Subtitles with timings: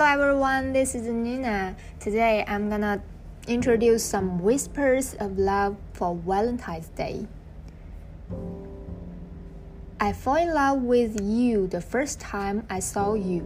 [0.00, 1.76] Hello everyone, this is Nina.
[2.00, 3.02] Today I'm gonna
[3.46, 7.28] introduce some whispers of love for Valentine's Day.
[10.00, 13.44] I fall in love with you the first time I saw you.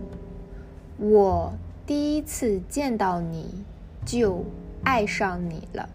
[0.98, 1.52] 我
[1.84, 3.64] 第一次见到你
[4.06, 4.44] 就
[4.84, 5.90] 爱上你了。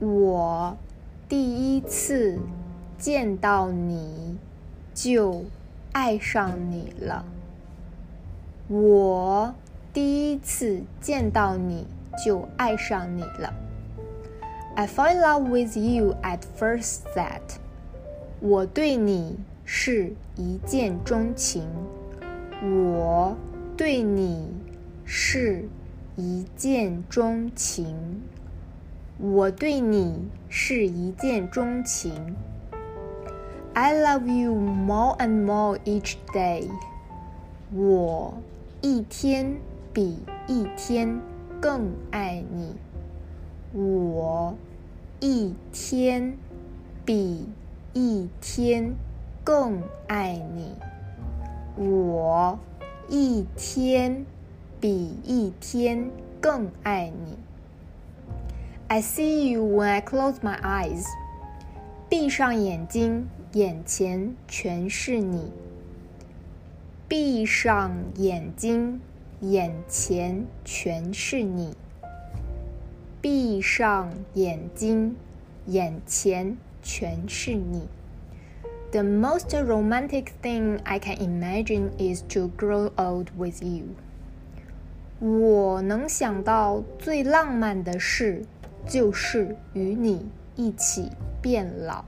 [0.00, 0.76] 我
[1.28, 2.40] 第一次
[2.98, 4.38] 见到你
[4.94, 5.44] 就
[5.92, 7.24] 爱上你了。
[8.69, 9.55] 我
[9.93, 11.87] 第一次见到你
[12.25, 13.53] 就爱上你了。
[14.75, 17.59] I fall in love with you at first sight。
[18.41, 21.65] 我对你是一见钟情。
[22.61, 23.37] 我
[23.77, 24.51] 对你
[25.05, 25.63] 是
[26.17, 28.21] 一见钟情。
[29.17, 32.35] 我对你是一见钟情。
[33.73, 36.67] I love you more and more each day。
[37.73, 38.33] 我。
[38.81, 39.57] 一天
[39.91, 41.19] 比一天
[41.59, 42.75] 更爱你，
[43.73, 44.55] 我
[45.19, 46.37] 一天
[47.03, 47.47] 比
[47.93, 48.93] 一天
[49.43, 50.75] 更爱你，
[51.75, 52.59] 我
[53.09, 54.23] 一天
[54.79, 57.35] 比一天更爱你。
[58.89, 61.03] I see you when I close my eyes，
[62.07, 65.51] 闭上眼睛，眼前全是你。
[67.09, 68.99] 闭上眼睛，
[69.39, 71.73] 眼前全是你。
[73.21, 75.15] 闭上眼睛，
[75.67, 77.87] 眼前全是你。
[78.91, 83.85] The most romantic thing I can imagine is to grow old with you。
[85.21, 88.43] 我能想到最浪漫的事，
[88.85, 91.11] 就是与你一起
[91.41, 92.03] 变老。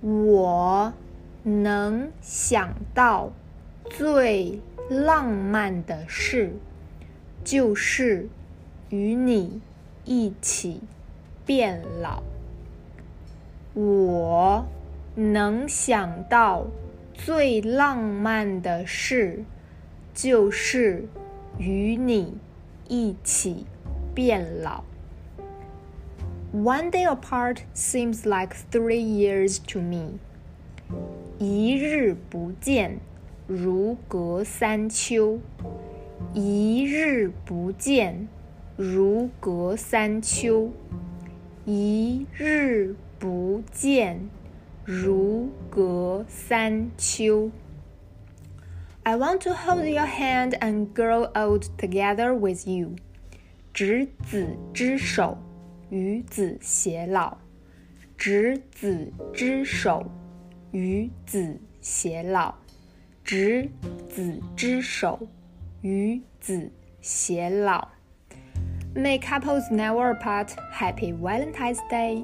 [0.00, 0.94] 我
[1.42, 3.30] 能想到。
[3.90, 6.52] 最浪漫的事，
[7.44, 8.28] 就是
[8.90, 9.60] 与你
[10.04, 10.80] 一起
[11.46, 12.22] 变老。
[13.74, 14.66] 我
[15.14, 16.66] 能想到
[17.12, 19.44] 最浪漫的事，
[20.12, 21.06] 就是
[21.58, 22.34] 与你
[22.88, 23.66] 一起
[24.14, 24.84] 变老。
[26.52, 30.18] One day apart seems like three years to me。
[31.38, 33.00] 一日不见。
[33.47, 35.39] 如隔三秋，
[36.33, 38.27] 一日不见，
[38.75, 40.71] 如隔三秋，
[41.65, 44.29] 一日不见，
[44.85, 47.49] 如隔三秋。
[49.03, 52.95] I want to hold your hand and grow old together with you。
[53.73, 55.37] 执子之手，
[55.89, 57.37] 与子偕老。
[58.17, 60.05] 执子之手，
[60.71, 62.55] 与子偕老。
[63.24, 63.70] 执
[64.06, 65.26] 子之手，
[65.80, 66.70] 与子
[67.02, 67.88] 偕老。
[68.94, 70.50] May couples never part.
[70.70, 72.22] Happy Valentine's Day.